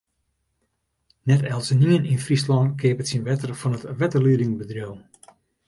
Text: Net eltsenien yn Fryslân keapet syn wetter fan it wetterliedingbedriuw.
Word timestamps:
Net 1.31 1.43
eltsenien 1.51 2.09
yn 2.13 2.23
Fryslân 2.25 2.73
keapet 2.81 3.09
syn 3.11 3.25
wetter 3.29 3.51
fan 3.61 3.75
it 3.77 3.83
wetterliedingbedriuw. 3.99 4.93